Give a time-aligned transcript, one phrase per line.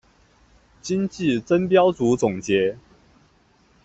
[0.81, 2.75] 今季争标组总结。